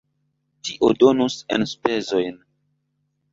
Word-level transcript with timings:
Tio 0.69 0.89
donus 1.03 1.35
enspezojn. 1.59 2.41